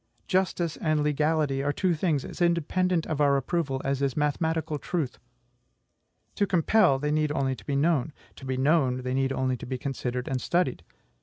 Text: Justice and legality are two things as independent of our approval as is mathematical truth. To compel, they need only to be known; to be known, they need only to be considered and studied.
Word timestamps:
Justice 0.27 0.77
and 0.77 1.03
legality 1.03 1.61
are 1.61 1.71
two 1.71 1.93
things 1.93 2.25
as 2.25 2.41
independent 2.41 3.05
of 3.05 3.21
our 3.21 3.37
approval 3.37 3.79
as 3.85 4.01
is 4.01 4.17
mathematical 4.17 4.79
truth. 4.79 5.19
To 6.33 6.47
compel, 6.47 6.97
they 6.97 7.11
need 7.11 7.31
only 7.31 7.55
to 7.55 7.65
be 7.65 7.75
known; 7.75 8.11
to 8.37 8.45
be 8.45 8.57
known, 8.57 9.03
they 9.03 9.13
need 9.13 9.31
only 9.31 9.57
to 9.57 9.65
be 9.67 9.77
considered 9.77 10.27
and 10.27 10.41
studied. 10.41 10.83